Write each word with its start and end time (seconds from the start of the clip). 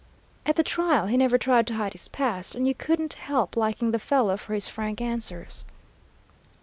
"At 0.47 0.55
the 0.55 0.63
trial 0.63 1.05
he 1.05 1.15
never 1.15 1.37
tried 1.37 1.67
to 1.67 1.75
hide 1.75 1.93
his 1.93 2.07
past, 2.07 2.55
and 2.55 2.67
you 2.67 2.73
couldn't 2.73 3.13
help 3.13 3.55
liking 3.55 3.91
the 3.91 3.99
fellow 3.99 4.35
for 4.35 4.55
his 4.55 4.67
frank 4.67 4.99
answers. 4.99 5.63